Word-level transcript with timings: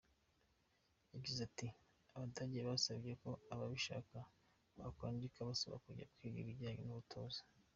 Yagize 1.13 1.39
ati 1.47 1.67
“Abadage 2.13 2.59
basabye 2.67 3.13
ko 3.21 3.29
ababishaka 3.53 4.17
bakwandika 4.77 5.39
basaba 5.49 5.75
kujya 5.85 6.05
kwiga 6.13 6.37
ibijyanye 6.41 6.81
n’ubutoza. 6.85 7.41